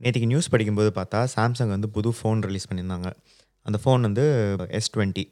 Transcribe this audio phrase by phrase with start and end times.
[0.00, 3.08] நேற்றுக்கு நியூஸ் படிக்கும்போது பார்த்தா சாம்சங் வந்து புது ஃபோன் ரிலீஸ் பண்ணியிருந்தாங்க.
[3.66, 4.24] அந்த ஃபோன் வந்து
[4.78, 5.24] எஸ் டுவெண்ட்டி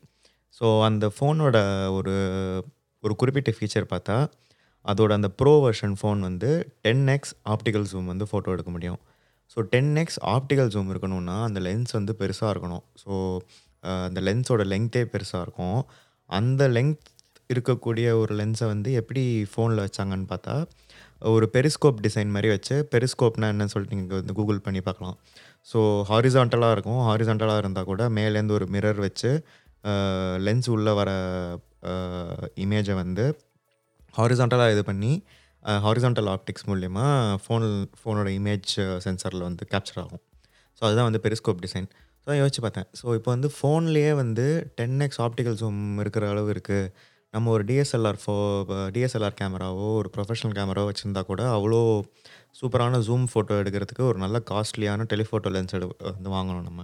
[0.58, 1.56] ஸோ அந்த ஃபோனோட
[1.98, 2.14] ஒரு
[3.04, 4.16] ஒரு குறிப்பிட்ட ஃபீச்சர் பார்த்தா
[4.84, 6.50] அதோட அந்த ப்ரோ வெர்ஷன் ஃபோன் வந்து
[6.86, 9.00] டென் எக்ஸ் ஆப்டிக்கல் ஜூம் வந்து ஃபோட்டோ எடுக்க முடியும்.
[9.52, 12.84] So ten X optical zoom இருக்கணும்னா அந்த லென்ஸ் வந்து பெருசாக இருக்கணும்.
[13.02, 13.12] ஸோ
[14.06, 15.80] அந்த லென்ஸோட லெங்க்த்தே பெருசாக இருக்கும்.
[16.30, 17.04] அந்த லெங்க்
[17.52, 19.22] இருக்கக்கூடிய ஒரு லென்ஸை வந்து எப்படி
[19.52, 20.54] ஃபோனில் வச்சாங்கன்னு பார்த்தா
[21.22, 25.16] ஒரு பெரிஸ்கோப் டிசைன் மாதிரி வச்சு பெரிஸ்கோப்னா என்னன்னு சொல்லிட்டு நீங்கள் வந்து கூகுள் பண்ணி பார்க்கலாம்.
[25.70, 25.78] ஸோ
[26.10, 27.00] ஹாரிசான்டலாக இருக்கும்.
[27.08, 29.32] ஹாரிசான்டலாக இருந்தால் கூட மேலேருந்து ஒரு மிரர் வச்சு
[30.46, 31.10] லென்ஸ் உள்ளே வர
[32.64, 33.24] இமேஜை வந்து
[34.18, 35.12] ஹாரிசான்டலாக இது பண்ணி
[35.84, 37.06] ஹாரிசான்டல் ஆப்டிக்ஸ் மூலயமா
[37.44, 37.66] ஃபோன்
[38.00, 38.72] ஃபோனோட இமேஜ்
[39.06, 40.22] சென்சரில் வந்து கேப்சர் ஆகும்.
[40.78, 41.88] ஸோ அதுதான் வந்து பெரிஸ்கோப் டிசைன்.
[42.24, 42.88] ஸோ யோசிச்சு பார்த்தேன்.
[43.00, 44.46] ஸோ இப்போ வந்து ஃபோன்லேயே வந்து
[44.78, 46.90] டென் எக்ஸ் ஆப்டிக்கல் ஜூம் இருக்கிற அளவு இருக்குது
[47.34, 48.34] நம்ம ஒரு டிஎஸ்எல்ஆர் ஃபோ
[48.94, 51.80] டிஎஸ்எல்ஆர் கேமராவோ ஒரு ப்ரொஃபஷனல் கேமராவோ வச்சுருந்தா கூட அவ்வளோ
[52.58, 56.80] சூப்பரான ஜூம் ஃபோட்டோ எடுக்கிறதுக்கு ஒரு நல்ல காஸ்ட்லியான டெலிஃபோட்டோ லென்ஸ் எடு வந்து வாங்கணும் நம்ம.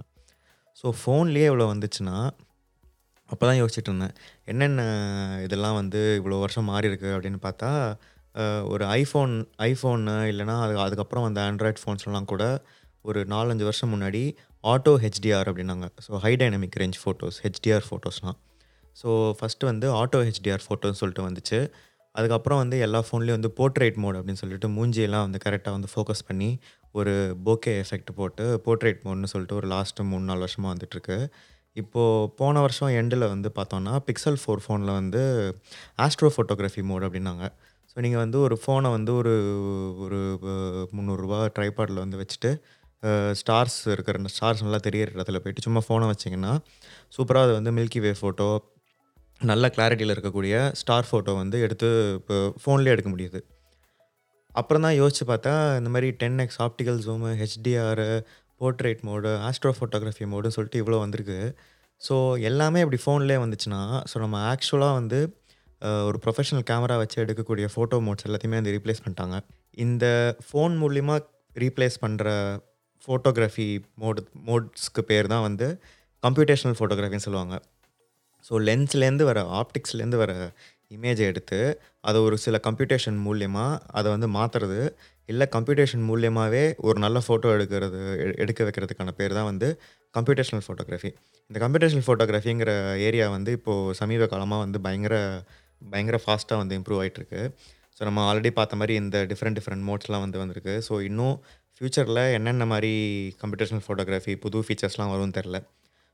[0.79, 2.15] ஸோ ஃபோன்லேயே இவ்வளோ வந்துச்சுன்னா
[3.29, 4.15] அப்போ தான் யோசிச்சுட்டு இருந்தேன்.
[4.51, 4.81] என்னென்ன
[5.45, 7.71] இதெல்லாம் வந்து இவ்வளோ வருஷம் மாறி இருக்கு அப்படின்னு பார்த்தா
[8.73, 9.33] ஒரு ஐஃபோன்
[9.69, 12.43] ஐஃபோனு இல்லைனா அது அதுக்கப்புறம் அந்த ஆண்ட்ராய்ட் ஃபோன்ஸ்லாம் கூட
[13.09, 14.23] ஒரு நாலஞ்சு வருஷம் முன்னாடி
[14.63, 15.87] ஆட்டோ ஹெச்டிஆர் அப்படின்னாங்க.
[16.05, 18.39] So high dynamic range photos HDR ஃபோட்டோஸ்லாம்
[19.01, 21.59] ஸோ ஃபஸ்ட்டு வந்து ஆட்டோ ஹெச்டிஆர் ஃபோட்டோன்னு சொல்லிட்டு வந்துச்சு.
[22.15, 26.49] அதுக்கப்புறம் வந்து எல்லா ஃபோன்லேயும் வந்து போர்ட்ரேட் மோட் அப்படின்னு சொல்லிட்டு மூஞ்சியெல்லாம் வந்து கரெக்டாக வந்து ஃபோக்கஸ் பண்ணி
[26.99, 27.13] ஒரு
[27.45, 31.17] போக்கே எஃபெக்ட் போட்டு போர்ட்ரேட் மோட்னு சொல்லிட்டு ஒரு லாஸ்ட்டு மூணு நாலு வருஷமாக வந்துட்டுருக்கு.
[31.75, 35.21] இப்போது போன வருஷம் எண்டில் வந்து பார்த்தோன்னா பிக்சல் ஃபோர் ஃபோனில் வந்து
[36.05, 37.45] ஆஸ்ட்ரோ ஃபோட்டோகிராஃபி மோட் அப்படின்னாங்க.
[37.91, 39.33] ஸோ நீங்கள் வந்து ஒரு ஃபோனை வந்து ஒரு
[40.05, 40.19] ஒரு
[40.95, 42.51] முந்நூறுரூவா ட்ரைபாடில் வந்து வச்சுட்டு
[43.39, 46.53] ஸ்டார்ஸ் இருக்கிற ஸ்டார்ஸ் நல்லா தெரிகிற இடத்துல போயிட்டு சும்மா ஃபோனை வச்சிங்கன்னா
[47.15, 48.47] சூப்பராக அது வந்து மில்கி வே ஃபோட்டோ
[49.41, 51.87] நல்ல கிளாரிட்டியில் இருக்கக்கூடிய ஸ்டார் ஃபோட்டோ வந்து எடுத்து
[52.19, 53.39] இப்போ ஃபோன்லேயே எடுக்க முடியுது.
[54.59, 58.03] அப்புறம் தான் யோசித்து பார்த்தா இந்த மாதிரி ten X optical zoom HDR
[58.61, 59.31] portrait mode
[59.77, 61.39] astrophotography மோடுன்னு சொல்லிட்டு இவ்வளோ வந்திருக்கு.
[62.01, 62.15] ஸோ
[62.49, 65.19] எல்லாமே இப்படி ஃபோன்லேயே வந்துச்சுன்னா ஸோ நம்ம ஆக்சுவலாக வந்து
[66.07, 69.37] ஒரு ப்ரொஃபஷனல் கேமரா வச்சு எடுக்கக்கூடிய ஃபோட்டோ மோட்ஸ் எல்லாத்தையுமே வந்து ரீப்ளேஸ் பண்ணிட்டாங்க.
[69.85, 70.05] இந்த
[70.47, 71.15] ஃபோன் மூலிமா
[71.63, 72.29] ரீப்ளேஸ் பண்ணுற
[73.03, 73.67] ஃபோட்டோகிராஃபி
[74.03, 75.67] மோடு மோட்ஸ்க்கு பேர் தான் வந்து
[76.23, 77.55] கம்ப்யூட்டேஷனல் ஃபோட்டோகிராஃபின்னு சொல்லுவாங்க.
[78.47, 80.33] ஸோ லென்ஸ்லேருந்து வர ஆப்டிக்ஸ்லேருந்து வர
[80.91, 81.59] இமேஜை எடுத்து
[82.07, 84.79] அதை ஒரு சில கம்ப்யூட்டேஷன் மூலியமாக அதை வந்து மாற்றுறது
[85.29, 87.99] இல்லை கம்ப்யூட்டேஷன் மூலியமாகவே ஒரு நல்ல ஃபோட்டோ எடுக்கிறது
[88.43, 89.69] எடுக்க வைக்கிறதுக்கான பேர் தான் வந்து
[90.15, 91.11] கம்ப்யூட்டேஷனல் ஃபோட்டோகிராஃபி
[91.49, 92.73] இந்த கம்ப்யூட்டேஷனல் ஃபோட்டோகிராஃபிங்கிற
[93.07, 95.15] ஏரியா வந்து இப்போது சமீப காலமாக வந்து பயங்கர
[95.81, 97.41] பயங்கர ஃபாஸ்ட்டாக வந்து இம்ப்ரூவ் ஆகிட்டுருக்கு
[97.97, 100.73] ஸோ நம்ம ஆல்ரெடி பார்த்த மாதிரி இந்த டிஃப்ரெண்ட் டிஃப்ரெண்ட் மோட்ஸ்லாம் வந்து வந்திருக்கு.
[100.87, 101.35] ஸோ இன்னும்
[101.75, 102.91] ஃப்யூச்சரில் என்னென்ன மாதிரி
[103.41, 105.57] கம்ப்யூட்டேஷனல் ஃபோட்டோகிராஃபி புது ஃபீச்சர்ஸ்லாம் வரும்னு தெரில.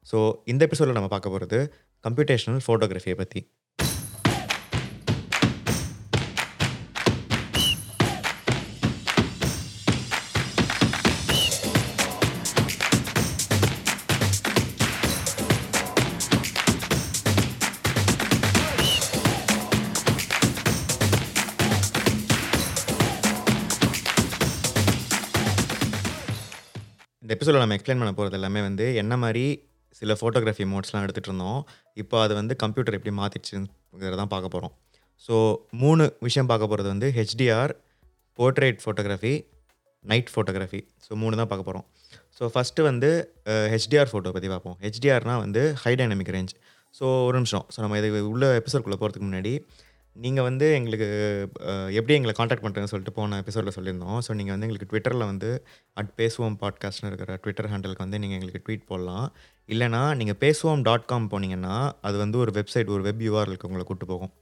[0.08, 0.18] ஸோ
[0.52, 1.60] இந்த எபிசோடில் நம்ம பார்க்க போகிறது
[2.04, 3.42] கம்ப்யூட்டேஷனல் ஃபோட்டோகிராஃபியை பற்றி
[27.24, 29.44] இந்த எபிசோடில் நம்ம எக்ஸ்பிளைன் பண்ண போகிறது எல்லாமே வந்து என்ன மாதிரி
[30.02, 31.60] சில ஃபோட்டோகிராஃபி மோட்ஸ்லாம் எடுத்துகிட்டு இருந்தோம்
[31.98, 34.74] இப்போ அது வந்து கம்ப்யூட்டர் எப்படி மாற்றிடுச்சுங்கிறத தான் பார்க்க போகிறோம்
[35.26, 35.36] ஸோ
[35.84, 37.74] மூணு விஷயம் பார்க்க போகிறது வந்து HDR
[38.40, 39.34] portrait photography
[40.06, 41.86] night photography so மூணு தான் பார்க்க போகிறோம்
[42.38, 43.10] ஸோ ஃபஸ்ட்டு வந்து
[43.74, 44.76] ஹெச்டிஆர் ஃபோட்டோ பற்றி பார்ப்போம்.
[44.86, 46.54] ஹெச்டிஆர்னால் வந்து ஹை டைனமிக் ரேஞ்ச்
[46.96, 47.66] ஸோ ஒரு நிமிஷம்.
[47.74, 49.54] ஸோ நம்ம இது உள்ள எபிசோட்குள்ளே போகிறதுக்கு முன்னாடி
[50.16, 51.08] நீங்கள் வந்து எங்களுக்கு
[52.00, 54.18] எப்படி எங்களை காண்டாக்ட் பண்ணுறேன்னு சொல்லிட்டு போன எபிசோடில் சொல்லியிருந்தோம்.
[54.26, 55.50] ஸோ நீங்கள் வந்து எங்களுக்கு ட்விட்டரில் வந்து
[56.00, 59.28] அட் பேசுவோம் பாட்காஸ்ட்னு இருக்கிற ட்விட்டர் ஹேண்டலுக்கு வந்து நீங்கள் எங்களுக்கு ட்வீட் போடலாம்.
[59.74, 61.76] இல்லைனா நீங்கள் பேசுவோம் டாட் காம் போனீங்கன்னா
[62.08, 64.34] அது வந்து ஒரு வெப்சைட் ஒரு வெப் யூஆர்எலுக்கு உங்களை கூட்டு போகும்.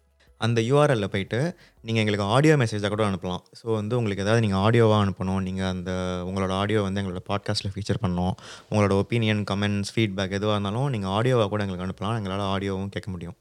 [0.41, 1.39] அந்த யூஆர்எல்லில் போயிட்டு
[1.87, 3.43] நீங்கள் எங்களுக்கு ஆடியோ மெசேஜாக கூட அனுப்பலாம்.
[3.59, 5.41] ஸோ வந்து உங்களுக்கு ஏதாவது நீங்கள் ஆடியோவாக அனுப்பணும்.
[5.47, 5.91] நீங்கள் அந்த
[6.29, 8.35] உங்களோட ஆடியோ வந்து எங்களோட பாட்காஸ்ட்டில் ஃபீச்சர் பண்ணணும்.
[8.71, 12.17] உங்களோட ஒப்பீனியன் கமெண்ட்ஸ் ஃபீட்பேக் எதுவாக இருந்தாலும் நீங்கள் ஆடியோவாக கூட எங்களுக்கு அனுப்பலாம்.
[12.21, 13.37] எங்களால் ஆடியோவும் கேட்க முடியும்.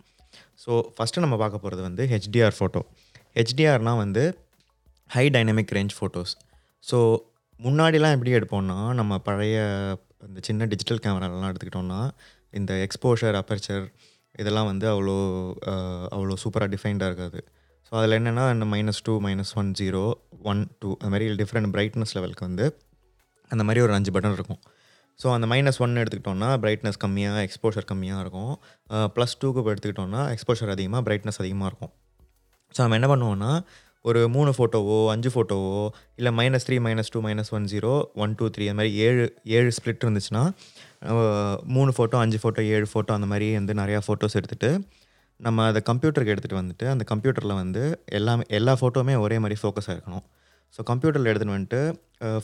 [0.69, 2.81] ஸோ ஃபஸ்ட்டு நம்ம பார்க்க போகிறது வந்து ஹெச்டிஆர் ஃபோட்டோ
[3.39, 4.23] ஹெச்டிஆர்னால் வந்து
[5.11, 6.33] high dynamic range photos
[6.85, 6.99] so
[7.61, 9.57] முன்னாடிலாம் எப்படி எடுப்போம்னா நம்ம பழைய
[10.29, 12.01] இந்த சின்ன டிஜிட்டல் கேமராலாம் எடுத்துக்கிட்டோம்னா
[12.55, 13.85] இந்த எக்ஸ்போஷர் அப்பர்ச்சர்
[14.35, 15.17] இதெல்லாம் வந்து அவ்வளோ
[16.15, 17.41] அவ்வளோ சூப்பராக டிஃபைன்டாக இருக்காது.
[17.87, 20.03] ஸோ அதில் என்னென்னா இந்த minus two minus one zero
[20.51, 22.67] one two அது மாதிரி டிஃப்ரெண்ட் பிரைட்னஸ் லெவலுக்கு வந்து
[23.51, 24.61] அந்த மாதிரி ஒரு அஞ்சு பட்டன் இருக்கும்.
[25.23, 28.53] ஸோ அந்த மைனஸ் ஒன் எடுத்துக்கிட்டோம்னா பிரைட்னஸ் கம்மியாக எக்ஸ்போஷர் கம்மியாக இருக்கும்.
[29.15, 31.93] ப்ளஸ் டூக்கு எடுத்துக்கிட்டோம்னா எக்ஸ்போஷர் அதிகமாக பிரைட்னஸ் அதிகமாக இருக்கும்.
[32.75, 33.53] ஸோ நம்ம என்ன பண்ணுவோம்னா
[34.09, 35.81] ஒரு மூணு ஃபோட்டோவோ அஞ்சு ஃபோட்டோவோ
[36.19, 37.93] இல்லை minus three minus two minus one zero
[38.25, 39.25] one two three அந்த மாதிரி ஏழு
[39.57, 40.45] ஏழு ஸ்ப்ளிட் இருந்துச்சுன்னா
[41.77, 44.71] மூணு ஃபோட்டோ அஞ்சு ஃபோட்டோ ஏழு ஃபோட்டோ அந்த மாதிரி வந்து நிறையா ஃபோட்டோஸ் எடுத்துகிட்டு
[45.47, 47.83] நம்ம அதை கம்ப்யூட்டருக்கு எடுத்துகிட்டு வந்துட்டு அந்த கம்ப்யூட்டரில் வந்து
[48.19, 50.25] எல்லாமே எல்லா ஃபோட்டோவுமே ஒரே மாதிரி ஃபோக்கஸாக இருக்கணும்.
[50.75, 51.81] ஸோ கம்ப்யூட்டரில் எடுத்துன்னு வந்துட்டு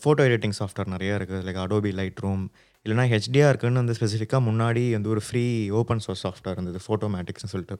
[0.03, 1.43] ஃபோட்டோ எடிட்டிங் சாஃப்ட்வேர் நிறையா இருக்குது.
[1.47, 2.45] லைக் அடோபி லைட் ரூம்
[2.87, 5.45] இல்லைனா ஹெச்டியாக இருக்குன்னு வந்து ஸ்பெசிஃபிக்காக முன்னாடி வந்து ஒரு ஃப்ரீ
[5.81, 7.77] ஓப்பன் சோர்ஸ் சாஃப்ட்வேர் இருந்தது ஃபோட்டோமேட்டிக்ஸ்னு சொல்லிட்டு.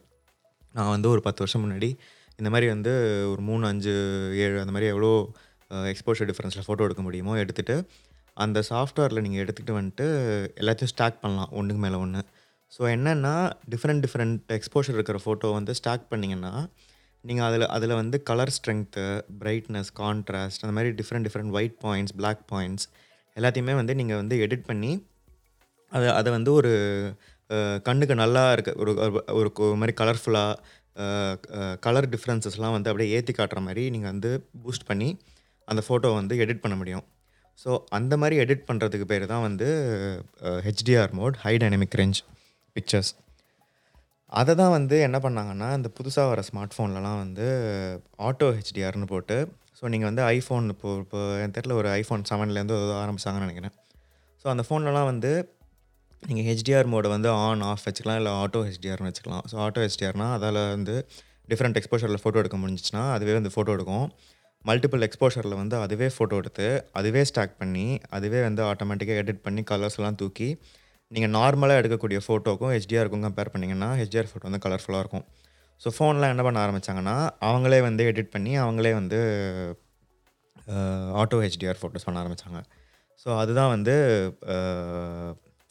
[0.75, 1.91] நான் வந்து ஒரு பத்து வருஷம் முன்னாடி
[2.39, 2.93] இந்த மாதிரி வந்து
[3.33, 3.93] ஒரு மூணு அஞ்சு
[4.45, 5.11] ஏழு அந்த மாதிரி எவ்வளோ
[5.93, 7.77] எக்ஸ்போஷர் டிஃப்ரென்ஸில் ஃபோட்டோ எடுக்க முடியுமோ எடுத்துகிட்டு
[8.37, 10.07] அந்த சாஃப்ட்வேரில் நீங்கள் எடுத்துகிட்டு வந்துட்டு
[10.63, 12.23] எல்லாத்தையும் ஸ்டாக் பண்ணலாம் ஒன்றுக்கு மேலே ஒன்று
[12.73, 13.35] ஸோ என்னென்னா
[13.73, 16.53] டிஃப்ரெண்ட் டிஃப்ரெண்ட் எக்ஸ்போஷர் இருக்கிற ஃபோட்டோ வந்து ஸ்டாக் பண்ணிங்கன்னா
[17.25, 19.05] நீங்கள் அதில் அதில் வந்து கலர் ஸ்ட்ரென்த்து
[19.41, 22.87] பிரைட்னஸ் கான்ட்ராஸ்ட் அந்த மாதிரி different different white points black points
[23.37, 25.07] எல்லாத்தையுமே வந்து நீங்கள் வந்து எடிட் பண்ணி
[25.93, 26.73] அதை அதை வந்து ஒரு
[27.83, 28.71] கண்ணுக்கு நல்லா இருக்க.
[28.77, 34.31] ஒரு ஒரு- மாதிரி கலர்ஃபுல்லாக கலர் டிஃப்ரென்சஸ்லாம் வந்து அப்படியே ஏற்றி காட்டுற மாதிரி நீங்கள் வந்து
[34.65, 35.09] பூஸ்ட் பண்ணி
[35.69, 37.05] அந்த ஃபோட்டோவை வந்து எடிட் பண்ண முடியும்.
[37.65, 39.69] ஸோ அந்த மாதிரி எடிட் பண்ணுறதுக்கு பேர் தான் வந்து
[40.41, 42.21] HDR mode high dynamic range
[42.77, 43.11] pictures
[44.41, 47.47] அதை தான் வந்து என்ன பண்ணாங்கன்னா இந்த புதுசாக வர ஸ்மார்ட் ஃபோன்லலாம் வந்து
[48.29, 49.37] ஆட்டோ ஹெச்டிஆர்னு போட்டு
[49.79, 53.75] ஸோ நீங்கள் வந்து ஐஃபோன் இப்போ இப்போ என் தெரியல ஒரு ஐஃபோன் செவன்லேருந்து ஆரம்பிச்சாங்கன்னு நினைக்கிறேன்.
[54.43, 55.33] ஸோ அந்த ஃபோன்லலாம் வந்து
[56.23, 59.45] நீங்கள் ஹெச்டிஆர் மோடை வந்து ஆன் ஆஃப் வச்சுக்கலாம் இல்லை ஆட்டோ ஹெச்டிஆர்னு வச்சுக்கலாம்.
[59.51, 60.95] ஸோ ஆட்டோ ஹெச்டிஆர்னால் அதில் வந்து
[61.49, 64.07] டிஃப்ரெண்ட் எக்ஸ்போஷரில் ஃபோட்டோ எடுக்க முடிஞ்சிச்சுன்னா அதுவே வந்து ஃபோட்டோ எடுக்கும்.
[64.65, 67.87] மல்டிபிள் எக்ஸ்போஷரில் வந்து அதுவே ஃபோட்டோ எடுத்து அதுவே ஸ்டாக் பண்ணி
[68.17, 70.49] அதுவே வந்து ஆட்டோமேட்டிக்காக எடிட் பண்ணி கலர்ஸ்லாம் தூக்கி
[71.11, 75.25] நீங்கள் நார்மலாக எடுக்கக்கூடிய ஃபோட்டோக்கும் ஹெச்டிஆருக்கும் கம்பேர் பண்ணிங்கன்னா ஹெச்டிஆர் ஃபோட்டோ வந்து கலர்ஃபுல்லாக இருக்கும்.
[75.83, 77.17] ஸோ ஃபோன்லாம் என்ன பண்ண ஆரம்பிச்சாங்கன்னா
[77.49, 79.19] அவங்களே வந்து எடிட் பண்ணி அவங்களே வந்து
[81.23, 82.61] ஆட்டோ ஹெச்டிஆர் ஃபோட்டோஸ் பண்ண ஆரம்பித்தாங்க
[83.23, 83.95] ஸோ அதுதான் வந்து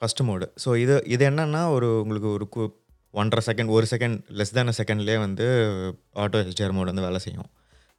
[0.02, 2.64] ஃபஸ்ட்டு மோடு ஸோ இது இது என்னென்னா ஒரு உங்களுக்கு ஒரு கு
[3.14, 5.46] ஒன்றரை செகண்ட் ஒரு செகண்ட் லெஸ் தேன் செகண்ட்லேயே வந்து
[6.24, 7.50] ஆட்டோ ஹெச்டிஆர் மோடு வந்து வேலை செய்யும்.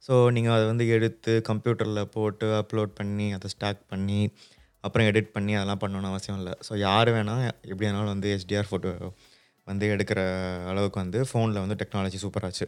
[0.07, 4.19] ஸோ நீங்கள் அதை வந்து எடுத்து கம்ப்யூட்டரில் போட்டு அப்லோட் பண்ணி அதை ஸ்டாக் பண்ணி
[4.85, 6.53] அப்புறம் எடிட் பண்ணி அதெல்லாம் பண்ணணும்னு அவசியம் இல்லை.
[6.67, 8.91] ஸோ யார் வேணால் எப்படி வேணாலும் வந்து ஹெச்டிஆர் ஃபோட்டோ
[9.67, 10.19] வந்து எடுக்கிற
[10.71, 12.65] அளவுக்கு வந்து ஃபோனில் வந்து டெக்னாலஜி சூப்பராச்சு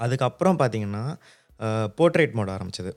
[0.00, 1.04] அதுக்கப்புறம் பார்த்தீங்கன்னா
[1.98, 2.92] போர்ட்ரேட் மோட் ஆரம்பிச்சது.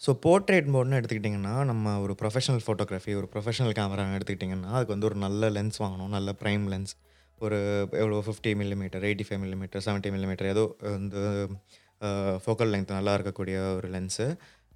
[0.00, 5.18] ஸோ போர்ட்ரேட் மோட்னு எடுத்துக்கிட்டிங்கன்னா நம்ம ஒரு ப்ரொஃபஷனல் ஃபோட்டோகிராஃபி ஒரு ப்ரொஃபஷனல் கேமரா எடுத்துக்கிட்டிங்கன்னா அதுக்கு வந்து ஒரு
[5.24, 6.12] நல்ல லென்ஸ் வாங்கணும்.
[6.16, 6.94] நல்ல ப்ரைம் லென்ஸ்
[7.40, 7.58] ஒரு
[8.02, 10.64] எவ்வளோ fifty millimetre eighty five millimetre seventy millimetre ஏதோ
[10.96, 11.22] வந்து
[12.44, 14.26] ஃபோக்கல் லென்த் நல்லா இருக்கக்கூடிய ஒரு லென்ஸு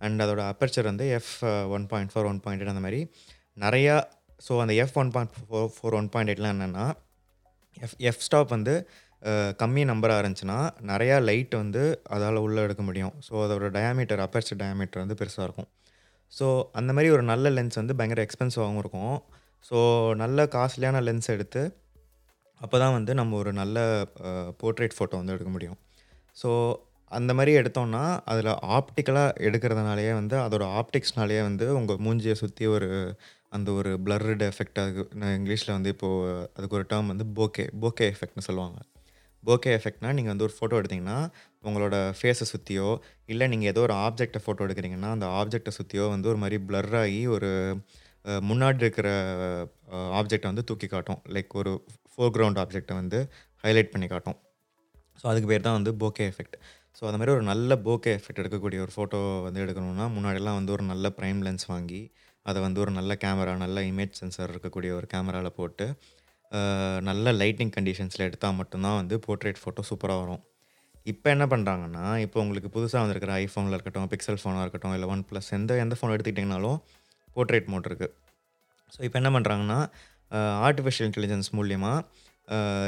[0.04, 1.34] அண்ட் அதோட அப்பர்ச்சர் வந்து F
[1.76, 3.00] one point four one point அந்த மாதிரி.
[3.64, 3.96] நிறையா
[4.46, 6.86] ஸோ அந்த F one point four four one point எயிட்லாம் என்னென்னா
[7.84, 8.74] எஃப் எஃப் ஸ்டாப் வந்து
[9.22, 10.58] uh, கம்மி நம்பராக இருந்துச்சுன்னா
[10.90, 11.82] நிறையா லைட் வந்து
[12.14, 13.14] அதால் உள்ளே எடுக்க முடியும்.
[13.26, 15.68] ஸோ அதோட டயாமீட்டர் அப்பர்ச்சர் டயாமீட்டர் வந்து பெருசாக இருக்கும்.
[16.32, 16.46] ஸோ
[16.78, 19.16] அந்த மாதிரி ஒரு நல்ல லென்ஸ் வந்து பயங்கர எக்ஸ்பென்சிவாகவும் இருக்கும்.
[19.68, 19.78] ஸோ
[20.22, 21.62] நல்ல காஸ்ட்லியான லென்ஸ் எடுத்து
[22.60, 23.78] அப்போ தான் வந்து நம்ம ஒரு நல்ல
[24.28, 25.78] uh, போர்ட்ரேட் ஃபோட்டோ வந்து எடுக்க முடியும்.
[26.36, 26.50] ஸோ
[27.10, 32.88] அந்த மாதிரி எடுத்தோம்னா அதில் ஆப்டிக்கலாக எடுக்கிறதுனாலேயே வந்து அதோட ஆப்டிக்ஸ்னாலேயே வந்து உங்கள் மூஞ்சியை சுற்றி ஒரு
[33.56, 38.06] அந்த ஒரு பிளர்டு எஃபெக்ட் அதுக்கு நான் இங்கிலீஷில் வந்து இப்போது அதுக்கு ஒரு டேர்ம் வந்து போக்கே போக்கே
[38.14, 38.78] எஃபெக்ட்னு சொல்லுவாங்க.
[39.44, 41.18] போக்கே எஃபெக்ட்னா நீங்கள் வந்து ஒரு ஃபோட்டோ எடுத்தீங்கன்னா
[41.64, 42.88] உங்களோட ஃபேஸை சுற்றியோ
[43.32, 47.50] இல்லை நீங்கள் ஏதோ ஒரு ஆப்ஜெக்டை ஃபோட்டோ எடுக்கிறீங்கன்னா அந்த ஆப்ஜெக்டை சுற்றியோ வந்து ஒரு மாதிரி பிளர்ராகி ஒரு
[48.50, 49.08] முன்னாடி இருக்கிற
[50.20, 51.20] ஆப்ஜெக்டை வந்து தூக்கி காட்டும்.
[51.34, 51.72] லைக் ஒரு
[52.12, 53.18] ஃபோர்க்ரவுண்ட் ஆப்ஜெக்டை வந்து
[53.64, 54.38] ஹைலைட் பண்ணி காட்டும்.
[55.20, 56.56] ஸோ அதுக்கு பேர் தான் வந்து போக்கே எஃபெக்ட்
[56.96, 60.82] ஸோ அந்த மாதிரி ஒரு நல்ல போக்கே எஃபெக்ட் எடுக்கக்கூடிய ஒரு ஃபோட்டோ வந்து எடுக்கணும்னா முன்னாடிலாம் வந்து ஒரு
[60.82, 62.02] நல்ல ப்ரைம் லென்ஸ் வாங்கி
[62.46, 65.86] அதை வந்து ஒரு நல்ல கேமரா நல்ல இமேஜ் சென்சார் இருக்கக்கூடிய ஒரு கேமராவில் போட்டு
[67.00, 70.42] நல்ல லைட்டிங் கண்டிஷன்ஸில் எடுத்தால் மட்டும்தான் வந்து போர்ட்ரேட் ஃபோட்டோ சூப்பராக வரும்.
[71.06, 75.50] இப்போ என்ன பண்ணுறாங்கன்னா இப்போ உங்களுக்கு புதுசாக வந்திருக்கிற ஐஃபோனில் இருக்கட்டும் பிக்சல் ஃபோனாக இருக்கட்டும் இல்லை ஒன் ப்ளஸ்
[75.58, 76.78] எந்த எந்த ஃபோன் எடுத்துக்கிட்டிங்கனாலும்
[77.36, 78.12] போர்ட்ரேட் மோட் இருக்குது
[78.92, 79.78] ஸோ இப்போ என்ன பண்ணுறாங்கன்னா
[80.68, 81.98] ஆர்டிஃபிஷியல் இன்டெலிஜென்ஸ் மூலியமாக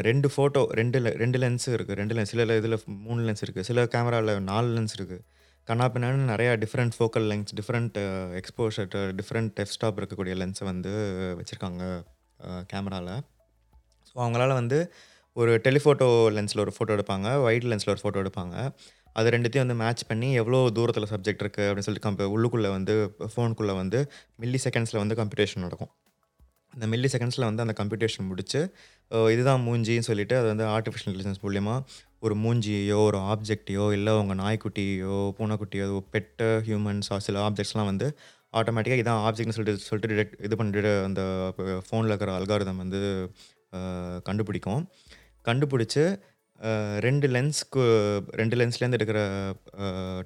[0.09, 3.85] ரெண்டு ஃபோட்டோ ரெண்டு ல ரெண்டு லென்ஸ் இருக்குது ரெண்டு லென்ஸ் சில இதில் மூணு லென்ஸ் இருக்குது சில
[3.95, 5.25] கேமராவில் நாலு லென்ஸ் இருக்குது
[5.69, 7.97] கண்ணாப்பின்னு நிறையா different focal lens different
[8.41, 8.89] exposure
[9.21, 10.93] different f stop இருக்கக்கூடிய லென்ஸை வந்து
[11.41, 11.83] வச்சுருக்காங்க
[12.73, 13.13] கேமராவில்
[14.11, 14.79] ஸோ அவங்களால வந்து
[15.37, 18.55] ஒரு டெலிஃபோட்டோ லென்ஸில் ஒரு ஃபோட்டோ எடுப்பாங்க வைட் லென்ஸில் ஒரு ஃபோட்டோ எடுப்பாங்க.
[19.17, 22.95] அது ரெண்டுத்தையும் வந்து மேட்ச் பண்ணி எவ்வளோ தூரத்தில் சப்ஜெக்ட் இருக்குது அப்படின்னு சொல்லிட்டு கம்ப உள்ளுக்குள்ளே வந்து
[23.33, 24.01] ஃபோனுக்குள்ளே வந்து
[24.43, 25.91] மில்லி செகண்ட்ஸில் வந்து கம்ப்யூட்டேஷன் நடக்கும்.
[26.79, 28.61] இந்த மில்லி செகண்ட்ஸில் வந்து அந்த கம்ப்யூட்டேஷன் முடிச்சு
[29.11, 31.85] இதுதான் மூஞ்சின்னு சொல்லிட்டு அது வந்து ஆர்டிஃபிஷியல் இன்டெலிஜென்ஸ் மூலியமாக
[32.19, 38.09] ஒரு மூஞ்சியோ ஒரு ஆப்ஜெக்டையோ இல்லை உங்கள் நாய்க்குட்டியோ பூனைக்குட்டியோ பெட்டு ஹியூமன்ஸ் சில ஆப்ஜெக்ட்ஸ்லாம் வந்து
[38.53, 41.23] ஆட்டோமேட்டிக்காக இதான் ஆப்ஜெக்ட்னு சொல்லிட்டு சொல்லிட்டு டிடெக்ட் இது பண்ணிட்டு அந்த
[41.87, 43.01] ஃபோனில் இருக்கிற அல்காரிதம் வந்து
[44.23, 44.83] கண்டுபிடிக்கும்.
[45.49, 46.05] கண்டுபிடிச்சி
[47.07, 47.83] ரெண்டு லென்ஸ்க்கு
[48.41, 49.21] ரெண்டு லென்ஸ்லேருந்து எடுக்கிற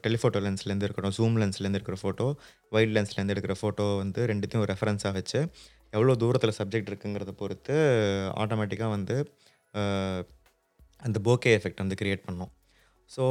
[0.05, 2.27] டெலிஃபோட்டோ லென்ஸ்லேருந்து இருக்கட்டும் ஜூம் லென்ஸ்லேருந்து இருக்கிற ஃபோட்டோ
[2.75, 5.41] வைட் லென்ஸ்லேருந்து எடுக்கிற ஃபோட்டோ வந்து ரெண்டுத்தையும் ரெஃபரன்ஸாக வச்சு
[5.93, 7.75] எவ்வளோ தூரத்தில் சப்ஜெக்ட் இருக்குங்கிறத பொறுத்து
[8.43, 9.17] ஆட்டோமேட்டிக்காக வந்து
[11.03, 12.53] அந்த போக்கே எஃபெக்ட் வந்து கிரியேட் பண்ணோம்.
[13.11, 13.25] ஸோ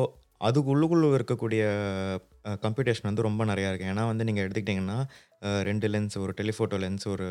[0.47, 1.63] அதுக்கு உள்ளுக்குள்ளே இருக்கக்கூடிய
[2.65, 4.99] கம்ப்யூட்டேஷன் வந்து ரொம்ப நிறையா இருக்குது ஏன்னா வந்து நீங்கள் எடுத்துக்கிட்டிங்கன்னா
[5.69, 7.27] ரெண்டு லென்ஸ் ஒரு டெலிஃபோட்டோ லென்ஸ் ஒரு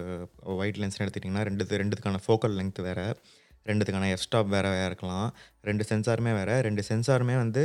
[0.60, 3.06] ஒயிட் லென்ஸ்னு எடுத்துக்கிட்டிங்கன்னா ரெண்டு ரெண்டுத்துக்கான ஃபோக்கல் லென்த் வேறு.
[3.66, 5.28] ரெண்டுத்துக்கான எஃப் ஸ்டாப் வேறு வேறு இருக்கலாம்.
[5.68, 6.56] ரெண்டு சென்சாருமே வேறு.
[6.68, 7.64] ரெண்டு சென்சாருமே வந்து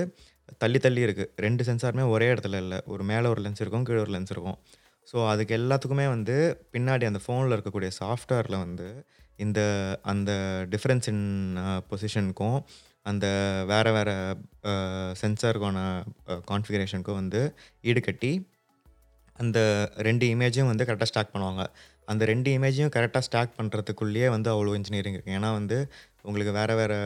[0.63, 2.79] தள்ளி தள்ளி இருக்குது ரெண்டு சென்சாருமே ஒரே இடத்துல இல்லை.
[2.93, 4.57] ஒரு மேலே ஒரு லென்ஸ் இருக்கும் கீழே ஒரு லென்ஸ் இருக்கும்.
[5.07, 6.35] ஸோ அதுக்கு எல்லாத்துக்குமே வந்து
[6.75, 8.87] பின்னாடி அந்த ஃபோனில் இருக்கக்கூடிய சாஃப்ட்வேரில் வந்து
[9.45, 9.59] இந்த
[10.11, 10.31] அந்த
[10.73, 11.25] டிஃப்ரென்ஸ் இன்
[11.89, 12.59] பொசிஷனுக்கும்
[13.05, 13.25] அந்த
[13.71, 14.13] வேறு வேறு
[15.21, 15.79] சென்சாருக்கான
[16.51, 17.41] கான்ஃபிகரேஷனுக்கும் வந்து
[17.89, 18.31] ஈடுகட்டி
[19.39, 19.59] அந்த
[20.07, 21.63] ரெண்டு இமேஜையும் வந்து கரெக்டாக ஸ்டாக் பண்ணுவாங்க.
[22.12, 25.77] அந்த ரெண்டு இமேஜையும் கரெக்டாக ஸ்டாக் பண்ணுறதுக்குள்ளேயே வந்து அவ்வளோ இன்ஜினியரிங் இருக்குது ஏன்னா வந்து
[26.27, 26.97] உங்களுக்கு வேறு வேறு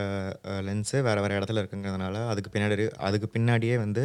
[0.68, 4.04] லென்ஸு வேறு வேறு இடத்துல இருக்குங்கிறதுனால அதுக்கு பின்னாடி அதுக்கு பின்னாடியே வந்து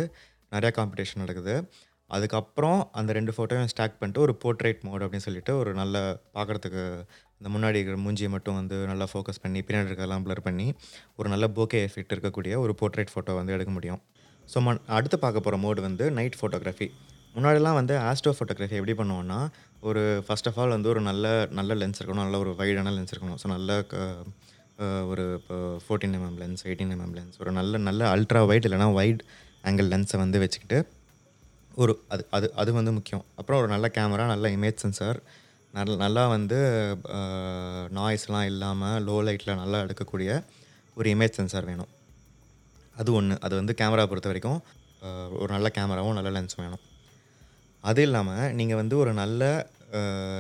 [0.52, 1.56] நிறையா காம்படிஷன் நடக்குது.
[2.10, 5.96] அதுக்கப்புறம் அந்த ரெண்டு ஃபோட்டோவையும் ஸ்டாக் பண்ணிட்டு ஒரு போர்ட்ரேட் மோட் அப்படின்னு சொல்லிட்டு ஒரு நல்ல
[6.36, 6.84] பார்க்குறதுக்கு
[7.38, 10.68] அந்த முன்னாடி இருக்கிற மூஞ்சியை மட்டும் வந்து நல்லா ஃபோக்கஸ் பண்ணி பின்னாடி இருக்கிறதெல்லாம் ப்ளர் பண்ணி
[11.20, 14.00] ஒரு நல்ல போக்கே எஃபெக்ட் இருக்கக்கூடிய ஒரு போர்ட்ரேட் ஃபோட்டோ வந்து எடுக்க முடியும்.
[14.54, 16.88] ஸோ ம அடுத்து பார்க்க போகிற மோடு வந்து நைட் ஃபோட்டோகிராஃபி
[17.36, 19.39] முன்னாடிலாம் வந்து ஆஸ்ட்ரோ ஃபோட்டோகிராஃபி எப்படி பண்ணுவோன்னா
[19.82, 23.38] ஒரு ஃபர்ஸ்ட் ஆஃப் ஆல் வந்து ஒரு நல்ல நல்ல லென்ஸ் இருக்கணும் நல்ல ஒரு வைடான லென்ஸ் இருக்கணும்.
[23.44, 28.46] ஸோ நல்ல க- ஒரு இப்போ fourteen mm lens eighteen mm lens ஒரு நல்ல நல்ல அல்ட்ரா
[28.46, 29.24] வைட் இல்லைனா வைட்
[29.63, 30.80] ஆங்கிள் லென்ஸை வந்து வச்சுக்கிட்டு
[31.75, 33.25] ஒரு அது அது அது வந்து முக்கியம்.
[33.36, 35.20] அப்புறம் ஒரு நல்ல கேமரா நல்ல இமேஜ் சென்சார்
[35.74, 36.60] நல்ல நல்லா வந்து
[37.98, 40.32] நாய்ஸ்லாம் இல்லாமல் லோ லைட்டில் நல்லா எடுக்கக்கூடிய
[40.96, 41.92] ஒரு இமேஜ் சென்சார் வேணும்.
[42.96, 44.60] அது ஒன்று அது வந்து கேமரா பொறுத்த வரைக்கும்
[45.42, 46.84] ஒரு நல்ல கேமராவும் நல்ல லென்ஸும் வேணும்.
[47.89, 49.42] அது இல்லாமல் நீங்கள் வந்து ஒரு நல்ல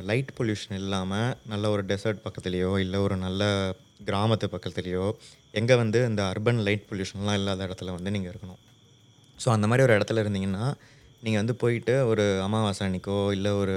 [0.09, 3.43] லைட் பொல்யூஷன் இல்லாமல் நல்ல ஒரு டெசர்ட் பக்கத்துலேயோ இல்லை ஒரு நல்ல
[4.07, 5.05] கிராமத்து பக்கத்துலேயோ
[5.59, 8.61] எங்கே வந்து இந்த அர்பன் லைட் பொல்யூஷன்லாம் இல்லாத இடத்துல வந்து நீங்கள் இருக்கணும்.
[9.43, 10.65] ஸோ அந்த மாதிரி ஒரு இடத்துல இருந்தீங்கன்னா
[11.25, 13.75] நீங்கள் வந்து போயிட்டு ஒரு அமாவாசை அன்னைக்கோ இல்லை ஒரு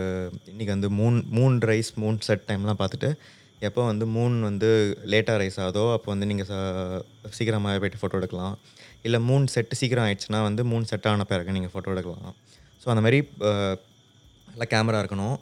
[0.53, 3.11] இன்றைக்கி வந்து moon moon rise moon set டைம்லாம் பார்த்துட்டு
[3.69, 4.69] எப்போ வந்து மூன் வந்து
[5.13, 6.51] லேட்டாக ரைஸ் ஆகுதோ அப்போ வந்து நீங்கள்
[7.39, 8.57] சீக்கிரமாக போய்ட்டு ஃபோட்டோ எடுக்கலாம்.
[9.07, 12.37] இல்லை மூணு செட்டு சீக்கிரம் ஆயிடுச்சுன்னா வந்து மூணு செட் ஆன பிறகு நீங்கள் ஃபோட்டோ எடுக்கலாம்.
[12.89, 13.19] ஸோ அந்த மாதிரி
[14.51, 15.35] நல்ல கேமரா இருக்கணும்.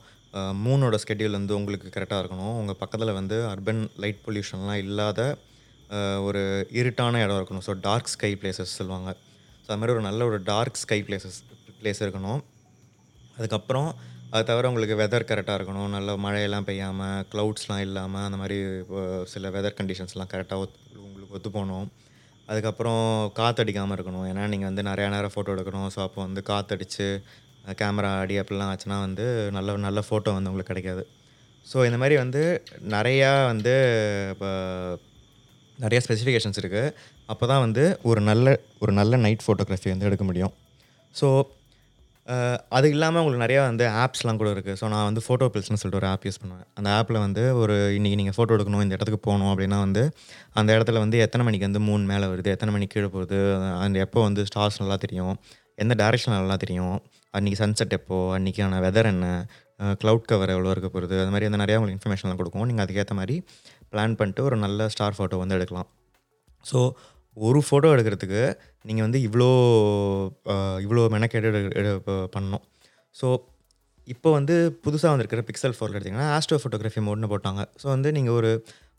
[0.63, 2.55] மூனோட ஸ்கெட்யூல் வந்து உங்களுக்கு கரெக்டாக இருக்கணும்.
[2.61, 5.21] உங்கள் பக்கத்தில் வந்து அர்பன் லைட் பொல்யூஷன்லாம் இல்லாத
[6.29, 6.41] ஒரு
[6.79, 7.65] இருட்டான இடம் இருக்கணும்.
[7.67, 9.11] ஸோ டார்க் ஸ்கை பிளேசஸ் சொல்லுவாங்க.
[9.63, 11.39] ஸோ அது மாதிரி ஒரு நல்ல ஒரு டார்க் ஸ்கை பிளேசஸ்
[11.81, 12.41] பிளேஸ் இருக்கணும்.
[13.37, 13.89] அதுக்கப்புறம்
[14.33, 15.89] அது தவிர உங்களுக்கு வெதர் கரெக்டாக இருக்கணும்.
[15.97, 18.59] நல்ல மழையெல்லாம் பெய்யாமல் க்ளவுட்ஸ்லாம் இல்லாமல் அந்த மாதிரி
[19.35, 21.87] சில வெதர் கண்டிஷன்ஸ்லாம் கரெக்டாக ஒத்து உங்களுக்கு ஒத்து போகணும்.
[22.51, 23.03] அதுக்கப்புறம்
[23.39, 24.27] காற்றடிக்காமல் இருக்கணும்.
[24.31, 25.89] ஏன்னா நீங்கள் வந்து நிறையா நேரம் ஃபோட்டோ எடுக்கணும்.
[25.95, 27.07] ஸோ அப்போ வந்து காற்றடிச்சு
[27.81, 29.25] கேமரா அடி அப்படிலாம் ஆச்சுன்னா வந்து
[29.57, 31.03] நல்ல நல்ல ஃபோட்டோ வந்து உங்களுக்கு கிடைக்காது.
[31.67, 32.43] ஸோ இந்த மாதிரி வந்து
[32.95, 33.75] நிறையா வந்து
[34.35, 34.51] இப்போ
[35.79, 36.93] நிறையா ஸ்பெசிஃபிகேஷன்ஸ் இருக்குது
[37.33, 40.53] அப்போ தான் வந்து ஒரு நல்ல ஒரு நல்ல நைட் ஃபோட்டோகிராஃபி வந்து எடுக்க முடியும்.
[41.15, 41.29] ஸோ
[42.77, 46.09] அது இல்லாமல் உங்களுக்கு நிறையா வந்து ஆப்ஸ்லாம் கூட இருக்குது ஸோ நான் வந்து ஃபோட்டோ பில்ஸ்னு சொல்லிட்டு ஒரு
[46.13, 46.67] ஆப் யூஸ் பண்ணுவேன்.
[46.79, 50.03] அந்த ஆப்பில் வந்து ஒரு இன்றைக்கி நீங்கள் ஃபோட்டோ எடுக்கணும் இந்த இடத்துக்கு போகணும் அப்படின்னா வந்து
[50.61, 53.39] அந்த இடத்துல வந்து எத்தனை மணிக்கு வந்து மூணு மேலே வருது எத்தனை மணிக்கு கீழே போகுது
[53.85, 55.35] அந்த எப்போ வந்து ஸ்டார்ஸ் நல்லா தெரியும்
[55.85, 56.97] எந்த டேரெக்ஷன் நல்லா தெரியும்
[57.35, 59.27] அன்றைக்கி சன்செட் எப்போ அன்றைக்கான வெதர் என்ன
[60.03, 62.67] க்ளவுட் கவர் எவ்வளோ இருக்க போகிறது அது மாதிரி அந்த நிறையா உங்களுக்கு இன்ஃபர்மேஷன்லாம் கொடுக்கும்.
[62.71, 63.37] நீங்கள் அதுக்கேற்ற மாதிரி
[63.93, 65.89] பிளான் பண்ணிட்டு ஒரு நல்ல ஸ்டார் ஃபோட்டோ வந்து எடுக்கலாம்.
[66.65, 66.81] ஸோ
[67.37, 68.43] ஒரு ஃபோட்டோ எடுக்கிறதுக்கு
[68.83, 69.49] நீங்கள் வந்து இவ்வளோ
[70.85, 71.49] இவ்வளோ மெனக்கேடு
[71.81, 72.01] எடு-
[72.37, 72.65] பண்ணணும்.
[73.17, 73.29] ஸோ
[74.09, 77.63] இப்போ வந்து புதுசாக வந்திருக்கிற பிக்சல் ஃபோர் எடுத்திங்கன்னா ஆஸ்ட்ரோ ஃபோட்டோகிராஃபி மோட்னு போட்டாங்க.
[77.83, 78.51] ஸோ வந்து நீங்கள் ஒரு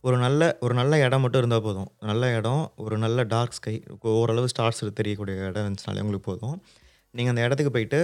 [0.01, 1.89] ஒரு நல்ல ஒரு நல்ல இடம் மட்டும் இருந்தால் போதும்.
[2.01, 6.57] நல்ல இடம் ஒரு நல்ல டார்க் ஸ்கை ஓரளவு ஸ்டார்ஸ் தெரியக்கூடிய இடம் இருந்துச்சுனாலே உங்களுக்கு போதும்.
[7.13, 7.99] நீங்கள் அந்த இடத்துக்கு போயிட்டு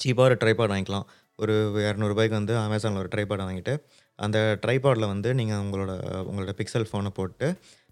[0.00, 1.06] சீப்பாக ஒரு ட்ரைபாட் வாங்கிக்கலாம்.
[1.38, 1.54] ஒரு
[1.88, 3.74] இரநூறுபாய்க்கு வந்து அமேசானில் ஒரு ட்ரைபாட் வாங்கிட்டு
[4.18, 5.92] அந்த ட்ரைபாடில் வந்து நீங்கள் உங்களோட
[6.30, 7.46] உங்களோட பிக்சல் ஃபோனை போட்டு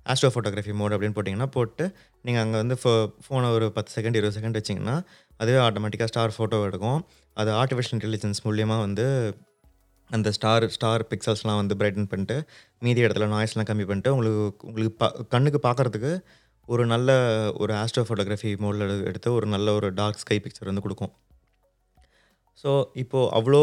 [0.07, 1.85] ஆஸ்ட்ரோ ஃபோட்டோகிராஃபி மோட் அப்படின்னு போட்டிங்கன்னா போட்டு
[2.27, 2.93] நீங்கள் அங்கே வந்து ஃபோ
[3.25, 4.97] ஃபோனை ஒரு பத்து செகண்ட் இருபது செகண்ட் வச்சிங்கன்னா
[5.41, 7.01] அதுவே ஆட்டோமேட்டிக்காக ஸ்டார் ஃபோட்டோ எடுக்கும்.
[7.37, 9.07] அது ஆர்டிஃபிஷியல் இன்டெலிஜென்ஸ் மூலியமாக வந்து
[10.11, 12.37] அந்த ஸ்டார் ஸ்டார் பிக்சல்ஸ்லாம் வந்து பிரைட்டன் பண்ணிட்டு
[12.79, 16.13] மீதி இடத்துல நாய்ஸ்லாம் கம்மி பண்ணிட்டு உங்களுக்கு உங்களுக்கு பா கண்ணுக்கு பார்க்குறதுக்கு
[16.69, 17.11] ஒரு நல்ல
[17.63, 21.13] ஒரு ஆஸ்ட்ரோ ஃபோட்டோகிராஃபி மோடில் எடுத்து ஒரு நல்ல ஒரு டார்க் ஸ்கை பிக்சர் வந்து கொடுக்கும்.
[22.65, 22.71] ஸோ
[23.03, 23.61] இப்போது அவ்வளோ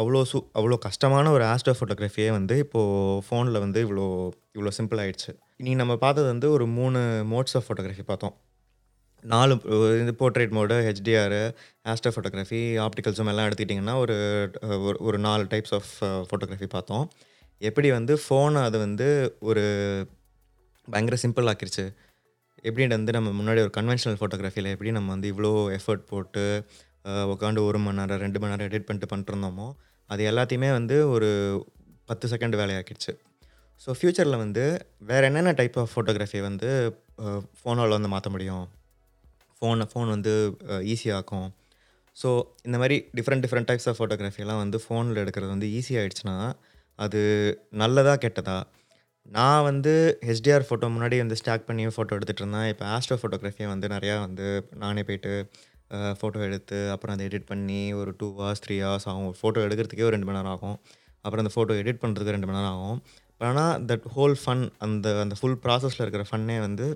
[0.00, 4.06] அவ்வளோ சு அவ்வளோ கஷ்டமான ஒரு ஆஸ்ட்ரோ ஃபோட்டோகிராஃபியே வந்து இப்போது ஃபோனில் வந்து இவ்வளோ
[4.56, 7.00] இவ்வளோ சிம்பிள் ஆகிடுச்சு இனி நம்ம பார்த்தது வந்து ஒரு மூணு
[7.32, 8.34] மோட்ஸ் ஆஃப் ஃபோட்டோகிராஃபி பார்த்தோம்.
[9.24, 9.54] நாலு
[10.02, 11.34] இந்த portrait mode HDR
[11.90, 14.16] astrophotography ஆப்டிக்கல்ஸும் எல்லாம் எடுத்துக்கிட்டிங்கன்னா ஒரு
[14.86, 15.90] ஒரு ஒரு நாலு டைப்ஸ் ஆஃப்
[16.28, 17.04] ஃபோட்டோகிராஃபி பார்த்தோம்.
[17.62, 19.08] எப்படி வந்து ஃபோனை அது வந்து
[19.50, 19.64] ஒரு
[20.88, 21.84] பயங்கர சிம்பிள் ஆக்கிருச்சு?
[22.68, 26.44] எப்படி வந்து நம்ம முன்னாடி ஒரு கன்வென்ஷனல் ஃபோட்டோகிராஃபியில் எப்படி நம்ம வந்து இவ்வளோ எஃபர்ட் போட்டு
[27.34, 29.68] உட்காந்து ஒரு மணி நேரம் ரெண்டு மணி நேரம் எடிட் பண்ணிட்டு பண்ணிட்டு இருந்தோமோ
[30.10, 31.28] அது எல்லாத்தையுமே வந்து ஒரு
[32.10, 33.12] பத்து செகண்ட் வேலையாக்கிடுச்சு
[33.82, 34.64] ஸோ ஃப்யூச்சரில் வந்து
[35.10, 36.70] வேறு என்னென்ன டைப் ஆஃப் ஃபோட்டோகிராஃபி வந்து
[37.58, 38.64] ஃபோனால் வந்து மாற்ற முடியும்?
[39.58, 40.32] ஃபோனை ஃபோன் வந்து
[40.92, 41.48] ஈஸியாகும்
[42.16, 42.28] ஸோ
[42.66, 46.36] இந்த மாதிரி டிஃப்ரெண்ட் டிஃப்ரெண்ட் டைப்ஸ் ஆஃப் ஃபோட்டோகிராஃபிலாம் வந்து ஃபோனில் எடுக்கிறது வந்து ஈஸியாகிடுச்சுன்னா
[46.98, 47.20] அது
[47.82, 48.58] நல்லதாக கெட்டதா?
[49.36, 49.92] நான் வந்து
[50.28, 52.68] ஹெச்டிஆர் ஃபோட்டோ முன்னாடி வந்து ஸ்டாக் பண்ணி ஃபோட்டோ எடுத்துகிட்டு இருந்தேன்.
[52.72, 54.46] இப்போ ஆஸ்ட்ரோ ஃபோட்டோகிராஃபியை வந்து நிறையா வந்து
[54.82, 55.32] நானே போயிட்டு
[56.20, 59.30] ஃபோட்டோ எடுத்து அப்புறம் அதை எடிட் பண்ணி ஒரு டூ ஹவர்ஸ் த்ரீ ஹவர்ஸ் ஆகும்.
[59.40, 60.76] ஃபோட்டோ எடுக்கிறதுக்கே ஒரு ரெண்டு மணி நேரம் ஆகும்.
[61.24, 63.00] அப்புறம் அந்த ஃபோட்டோ எடிட் பண்ணுறதுக்கு ரெண்டு மணி நேரம் ஆகும்.
[63.40, 66.86] ஆனால் தட் ஹோல் ஃபன் அந்த அந்த ஃபுல் ப்ராசஸில் இருக்கிற ஃபன்னே வந்து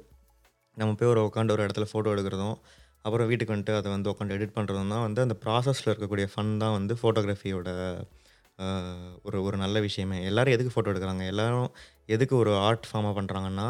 [0.77, 2.57] நம்ம போய் ஒரு உட்காந்து ஒரு இடத்துல ஃபோட்டோ எடுக்கிறதும்
[3.05, 6.75] அப்புறம் வீட்டுக்கு வந்துட்டு அதை வந்து உட்காந்து எடிட் பண்ணுறதும் தான் வந்து அந்த ப்ராசஸில் இருக்கக்கூடிய ஃபன் தான்
[6.79, 7.71] வந்து ஃபோட்டோகிராஃபியோட
[9.23, 10.19] ஒரு ஒரு நல்ல விஷயமே.
[10.29, 11.25] எல்லோரும் எதுக்கு ஃபோட்டோ எடுக்கிறாங்க?
[11.33, 11.69] எல்லோரும்
[12.07, 13.69] எதுக்கு ஒரு ஆர்ட் ஃபார்மாக பண்ணுறாங்கன்னா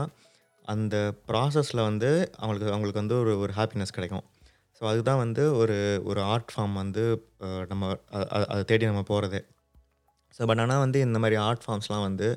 [0.64, 0.96] அந்த
[1.28, 4.24] ப்ராசஸில் வந்து அவங்களுக்கு அவங்களுக்கு வந்து ஒரு ஒரு ஹாப்பினஸ் கிடைக்கும்.
[4.80, 5.76] ஸோ அதுதான் வந்து ஒரு
[6.10, 7.04] ஒரு ஆர்ட் ஃபார்ம் வந்து
[7.70, 7.90] நம்ம
[8.52, 9.40] அதை தேடி நம்ம போகிறதே
[10.34, 12.28] ஸோ பட் ஆனால் வந்து இந்த மாதிரி ஆர்ட் ஃபார்ம்ஸ்லாம் வந்து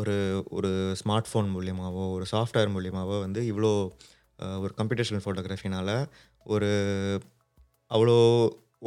[0.00, 0.16] ஒரு
[0.56, 3.72] ஒரு ஸ்மார்ட் ஃபோன் மூலியமாகவோ ஒரு சாஃப்ட்வேர் மூலியமாகவோ வந்து இவ்வளோ
[4.64, 5.94] ஒரு கம்ப்யூட்டேஷனல் ஃபோட்டோகிராஃபினால்
[6.46, 6.70] ஒரு
[7.90, 8.16] அவ்வளோ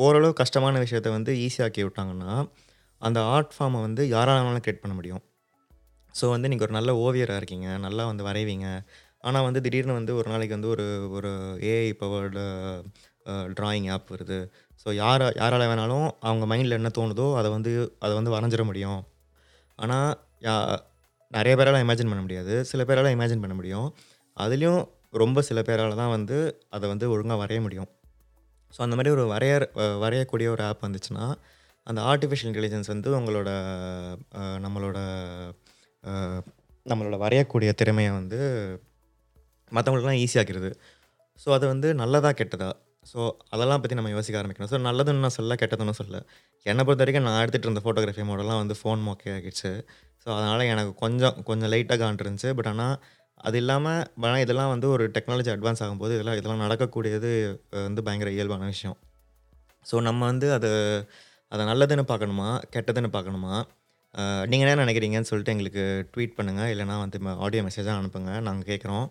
[0.05, 2.33] ஓரளவு கஷ்டமான விஷயத்த வந்து ஈஸியாக்கி விட்டாங்கன்னா
[3.01, 5.23] அந்த ஆர்ட் ஃபார்மை வந்து யாராலும் கிரியேட் பண்ண முடியும்.
[6.15, 8.67] ஸோ வந்து நீங்கள் ஒரு நல்ல ஓவியராக இருக்கீங்க நல்லா வந்து வரைவீங்க.
[9.27, 10.85] ஆனால் வந்து திடீர்னு வந்து ஒரு நாளைக்கு வந்து ஒரு
[11.17, 11.31] ஒரு
[11.73, 12.43] ஏஐ பவர்டு
[13.57, 14.39] ட்ராயிங் ஆப் வருது.
[14.81, 17.71] ஸோ யாரை யாரால் வேணாலும் அவங்க மைண்டில் என்ன தோணுதோ அதை வந்து
[18.05, 19.01] அதை வந்து வரைஞ்சிட முடியும்.
[19.79, 20.09] ஆனால்
[20.47, 20.55] யா
[21.37, 22.53] நிறைய பேரால் இமேஜின் பண்ண முடியாது.
[22.71, 23.87] சில பேரால் இமேஜின் பண்ண முடியும்.
[24.37, 24.81] அதுலேயும்
[25.21, 26.37] ரொம்ப சில பேரால் தான் வந்து
[26.75, 27.89] அதை வந்து ஒழுங்காக வரைய முடியும்.
[28.73, 29.53] ஸோ அந்த மாதிரி ஒரு வரைய
[30.03, 31.25] வரையக்கூடிய ஒரு ஆப் வந்துச்சுன்னா
[31.87, 33.49] அந்த ஆர்டிஃபிஷியல் இன்டெலிஜென்ஸ் வந்து உங்களோட
[34.65, 34.97] நம்மளோட
[36.85, 38.39] நம்மளோட வரையக்கூடிய திறமையை வந்து
[39.71, 40.69] மற்றவங்களுக்குலாம் ஈஸியாகிறது
[41.43, 42.69] ஸோ அது வந்து நல்லதா கெட்டதா?
[43.11, 43.19] ஸோ
[43.53, 44.71] அதெல்லாம் பற்றி நம்ம யோசிக்க ஆரம்பிக்கணும்.
[44.73, 46.17] ஸோ நல்லதுன்னு நான் சொல்ல கெட்டதுன்னு சொல்ல
[46.65, 49.71] என்னை பொறுத்த வரைக்கும் நான் எடுத்துகிட்டு இருந்த ஃபோட்டோகிராஃபி மாடலாம் வந்து ஃபோன் மோக்கே ஆகிடுச்சு.
[50.23, 52.49] ஸோ அதனால் எனக்கு கொஞ்சம் கொஞ்சம் லைட்டாக காண்டிருந்துச்சு.
[52.57, 52.95] பட் ஆனால்
[53.47, 57.31] அது இல்லாமல் ஆனால் இதெல்லாம் வந்து ஒரு டெக்னாலஜி அட்வான்ஸ் ஆகும்போது இதெல்லாம் இதெல்லாம் நடக்கக்கூடியது
[57.87, 58.97] வந்து பயங்கர இயல்பான விஷயம்.
[59.89, 60.71] ஸோ நம்ம வந்து அதை
[61.53, 62.49] அதை நல்லதுன்னு பார்க்கணுமா?
[62.75, 63.55] கெட்டதுன்னு பார்க்கணுமா?
[64.51, 68.31] நீங்கள் என்ன நினைக்கிறீங்கன்னு சொல்லிட்டு எங்களுக்கு ட்வீட் பண்ணுங்கள் இல்லைனா வந்து ஆடியோ மெசேஜாக அனுப்புங்க.
[68.47, 69.05] நாங்கள் கேட்குறோம்.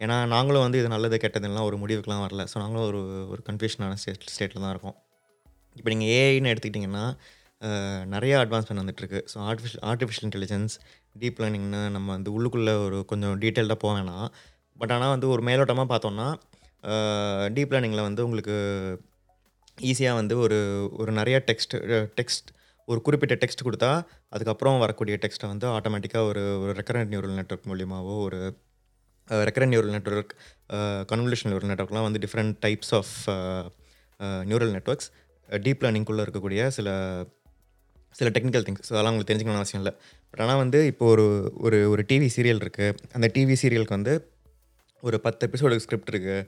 [0.00, 2.42] ஏன்னா நாங்களும் வந்து இது நல்லது கெட்டதுலாம் ஒரு முடிவுக்குலாம் வரல.
[2.52, 3.00] ஸோ நாங்களும் ஒரு
[3.32, 4.96] ஒரு கன்ஃபியூஷனான ஸ்டேட் ஸ்டேட்டில் தான் இருக்கோம்.
[5.78, 7.04] இப்போ நீங்கள் ஏஐன்னு எடுத்துக்கிட்டிங்கன்னா
[8.14, 9.20] நிறைய அட்வான்ஸ்மெண்ட் வந்துட்டுருக்கு.
[9.32, 10.74] So artificial artificial intelligence
[11.20, 14.26] deep லேர்னிங்னு நம்ம வந்து உள்ளுக்குள்ளே ஒரு கொஞ்சம் டீட்டெயில்டாக போக வேணாம்.
[14.76, 16.28] பட் ஆனால் வந்து ஒரு மேலோட்டமாக பார்த்தோம்னா
[17.56, 18.56] டீப் லேர்னிங்கில் வந்து உங்களுக்கு
[19.78, 20.58] ஈஸியாக வந்து ஒரு
[21.00, 21.74] ஒரு நிறைய டெக்ஸ்ட்
[22.18, 22.48] டெக்ஸ்ட்
[22.88, 23.90] ஒரு குறிப்பிட்ட டெக்ஸ்ட் கொடுத்தா
[24.34, 28.40] அதுக்கப்புறம் வரக்கூடிய டெக்ஸ்ட்டை வந்து ஆட்டோமேட்டிக்காக ஒரு ஒரு ரெக்கரண்ட் நியூரல் நெட்ஒர்க் மூலியமாகவோ ஒரு
[29.28, 30.32] recurrent neural network
[31.12, 33.14] convolution neural நெட்ஒர்க்லாம் வந்து different types of
[34.50, 35.08] neural networks
[35.48, 36.88] deep லேர்னிங்குள்ளே இருக்கக்கூடிய சில
[38.18, 39.92] சில டெக்னிக்கல் திங்ஸ் ஸோ அதெல்லாம் உங்களுக்கு தெரிஞ்சுக்கணும்னு அவசியம் இல்லை.
[40.30, 41.24] பட் ஆனால் வந்து இப்போ ஒரு
[41.66, 44.14] ஒரு ஒரு டிவி சீரியல் இருக்குது அந்த டிவி சீரியலுக்கு வந்து
[45.02, 46.38] ஒரு பத்து எபிசோடு ஸ்கிரிப்ட் இருக்குது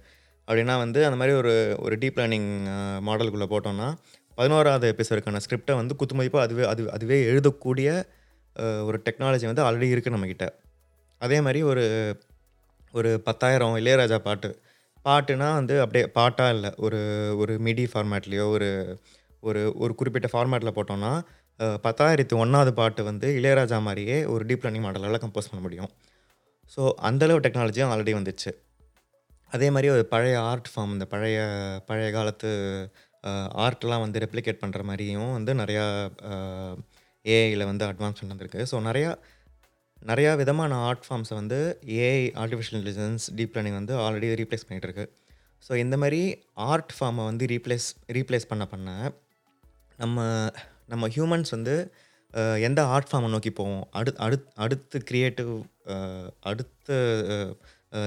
[0.48, 1.52] அப்படின்னா வந்து அந்த மாதிரி ஒரு
[1.85, 2.48] ஒரு டீப் லேர்னிங்
[3.09, 3.88] மாடலுக்குள்ளே போட்டோம்னா
[4.38, 7.88] பதினோராவது எபிசோடுக்கான ஸ்கிரிப்டை வந்து குத்துமதிப்பாக அதுவே அது அதுவே எழுதக்கூடிய
[8.88, 10.46] ஒரு டெக்னாலஜி வந்து ஆல்ரெடி இருக்குது நம்மக்கிட்ட
[11.20, 11.85] அதே மாதிரி ஒரு
[12.94, 14.48] ஒரு பத்தாயிரம் இளையராஜா பாட்டு.
[15.04, 16.70] பாட்டுனா வந்து அப்படியே பாட்டாக இல்லை.
[16.87, 17.00] ஒரு
[17.42, 18.68] ஒரு மிடி ஃபார்மேட்லேயோ ஒரு
[19.42, 21.12] ஒரு ஒரு குறிப்பிட்ட ஃபார்மேட்டில் போட்டோம்னா
[21.87, 25.90] பத்தாயிரத்தி ஒன்றாவது பாட்டு வந்து இளையராஜா மாதிரியே ஒரு டீப் லேர்னிங் மாடலால் கம்போஸ் பண்ண முடியும்.
[26.73, 28.51] ஸோ அந்தளவு டெக்னாலஜியும் ஆல்ரெடி வந்துச்சு.
[29.53, 31.38] அதே மாதிரி ஒரு பழைய ஆர்ட் ஃபார்ம் இந்த பழைய
[31.88, 32.51] பழைய காலத்து
[33.66, 35.85] ஆர்ட்லாம் வந்து ரெப்ளிகேட் பண்ணுற மாதிரியும் வந்து நிறையா
[37.25, 38.62] ஏஐயில் வந்து அட்வான்ஸ்மெண்ட் வந்திருக்கு.
[38.71, 39.11] ஸோ நிறையா
[40.11, 41.59] நிறையா விதமான ஆர்ட் ஃபார்ம்ஸை வந்து
[42.01, 45.07] AI artificial intelligence deep learning வந்து ஆல்ரெடி ரீப்ளேஸ் பண்ணிகிட்டு இருக்கு
[45.66, 46.21] ஸோ இந்த மாதிரி
[46.71, 48.90] ஆர்ட் ஃபார்மை வந்து ரீப்ளேஸ் ரீப்ளேஸ் பண்ண பண்ண
[49.99, 50.18] நம்ம
[50.92, 51.74] நம்ம ஹியூமன்ஸ் வந்து
[52.66, 53.85] எந்த ஆர்ட் ஃபார்மை நோக்கி போவோம்?
[53.98, 55.53] அடு அடுத் அடுத்து க்ரியேட்டிவ்
[56.51, 56.88] அடுத்த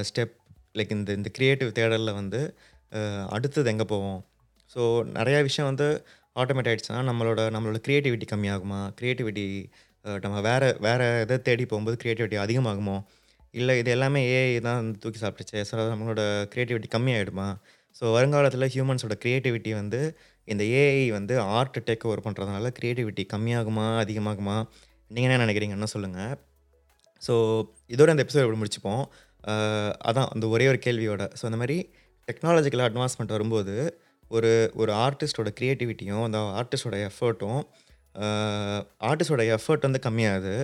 [0.10, 0.36] ஸ்டெப்
[0.78, 2.41] லைக் இந்த இந்த க்ரியேட்டிவ் தேடலில் வந்து
[3.36, 4.20] அடுத்தது எங்கே போவோம்?
[4.74, 4.82] ஸோ
[5.17, 5.88] நிறையா விஷயம் வந்து
[6.41, 8.82] ஆட்டோமேட் ஆகிடுச்சுன்னா நம்மளோட நம்மளோட க்ரியேட்டிவிட்டி கம்மியாகுமா?
[9.00, 9.46] க்ரியேட்டிவிட்டி
[10.26, 12.98] நம்ம வேறு வேறு இதை தேடி போகும்போது க்ரியேட்டிவிட்டி அதிகமாகுமோ?
[13.54, 16.22] இல்லை இது எல்லாமே ஏஐ தான் வந்து தூக்கி சாப்பிட்டுச்சு ஸோ நம்மளோட
[16.54, 17.48] க்ரியேட்டிவிட்டி கம்மியாயிடுமா?
[17.96, 20.00] ஸோ வருங்காலத்தில் ஹியூமன்ஸோட க்ரியேட்டிவிட்டி வந்து
[20.47, 24.58] இந்த ஏஐ வந்து ஆர்ட் டேக் ஓவர் பண்ணுறதுனால க்ரியேட்டிவிட்டி கம்மியாகுமா அதிகமாகுமா?
[25.12, 26.34] நீங்கள் என்ன நினைக்கிறீங்கன்னு சொல்லுங்கள்
[27.21, 27.34] ஸோ
[27.93, 29.04] இதோட அந்த எபிசோட் இப்படி முடிச்சுப்போம்?
[30.10, 31.23] அதான் அந்த ஒரே ஒரு கேள்வியோட.
[31.39, 31.77] ஸோ அந்த மாதிரி
[32.27, 33.75] டெக்னாலஜிக்கல் அட்வான்ஸ்மெண்ட் வரும்போது
[34.32, 34.51] ஒரு
[34.82, 37.62] ஒரு ஆர்டிஸ்டோட க்ரியேட்டிவிட்டியும் அந்த ஆர்டிஸ்டோட எஃபர்ட்டும்
[39.10, 40.56] ஆர்டிஸ்டோட எஃபர்ட் வந்து கம்மியாகுது.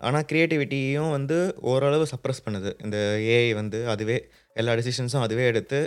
[0.00, 1.38] ஆனால் க்ரியேட்டிவிட்டியும் வந்து
[1.70, 2.70] ஓரளவு சப்ரஸ் பண்ணுது.
[2.84, 2.98] இந்த
[3.34, 4.18] ஏஐ வந்து அதுவே
[4.60, 5.80] எல்லா டெசிஷன்ஸும் அதுவே எடுத்து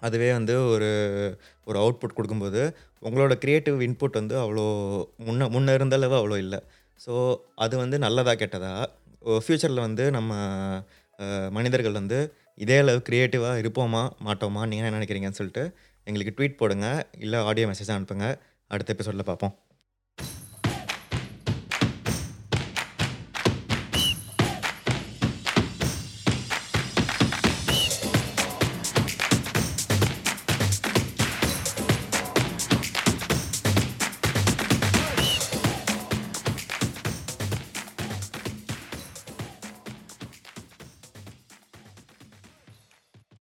[0.00, 0.90] அதுவே வந்து ஒரு
[1.64, 2.62] ஒரு அவுட்புட் கொடுக்கும்போது
[3.02, 4.64] உங்களோட க்ரியேட்டிவ் இன்புட் வந்து அவ்வளோ
[5.26, 6.60] முன்ன முன்ன இருந்த அளவு அவ்வளோ இல்லை.
[7.00, 7.12] ஸோ
[7.54, 8.72] அது வந்து நல்லதா கெட்டதா?
[9.44, 10.32] ஃப்யூச்சரில் வந்து நம்ம
[11.50, 12.18] மனிதர்கள் வந்து
[12.64, 15.64] இதே அளவு க்ரியேட்டிவாக இருப்போமா மாட்டோமா நீங்கள் என்ன நினைக்கிறீங்கன்னு சொல்லிட்டு
[16.06, 16.86] எங்களுக்கு ட்வீட் போடுங்க
[17.24, 18.28] இல்லை ஆடியோ மெசேஜ் அனுப்புங்க.
[18.70, 19.54] அடுத்த எபிசோடில் பார்ப்போம்